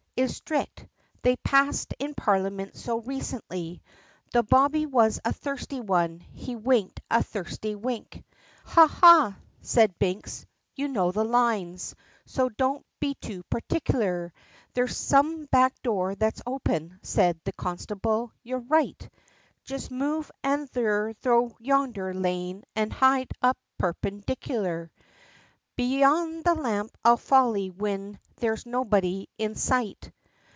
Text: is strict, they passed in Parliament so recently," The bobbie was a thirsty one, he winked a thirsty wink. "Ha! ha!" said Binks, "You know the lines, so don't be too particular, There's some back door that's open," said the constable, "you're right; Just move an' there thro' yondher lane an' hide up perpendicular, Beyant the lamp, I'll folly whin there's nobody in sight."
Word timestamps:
is 0.17 0.35
strict, 0.35 0.85
they 1.23 1.35
passed 1.37 1.95
in 1.97 2.13
Parliament 2.13 2.75
so 2.75 2.99
recently," 2.99 3.81
The 4.33 4.43
bobbie 4.43 4.85
was 4.85 5.19
a 5.25 5.33
thirsty 5.33 5.79
one, 5.81 6.19
he 6.19 6.55
winked 6.55 6.99
a 7.09 7.23
thirsty 7.23 7.73
wink. 7.73 8.23
"Ha! 8.65 8.85
ha!" 8.85 9.35
said 9.61 9.97
Binks, 9.97 10.45
"You 10.75 10.89
know 10.89 11.11
the 11.11 11.23
lines, 11.25 11.95
so 12.27 12.49
don't 12.49 12.85
be 12.99 13.15
too 13.15 13.41
particular, 13.49 14.31
There's 14.75 14.95
some 14.95 15.45
back 15.45 15.81
door 15.81 16.13
that's 16.13 16.41
open," 16.45 16.99
said 17.01 17.39
the 17.43 17.53
constable, 17.53 18.31
"you're 18.43 18.59
right; 18.59 19.09
Just 19.63 19.89
move 19.89 20.29
an' 20.43 20.67
there 20.73 21.13
thro' 21.13 21.55
yondher 21.59 22.13
lane 22.13 22.63
an' 22.75 22.91
hide 22.91 23.31
up 23.41 23.57
perpendicular, 23.79 24.91
Beyant 25.77 26.43
the 26.43 26.53
lamp, 26.53 26.95
I'll 27.03 27.17
folly 27.17 27.69
whin 27.69 28.19
there's 28.35 28.65
nobody 28.65 29.27
in 29.37 29.55
sight." 29.55 30.11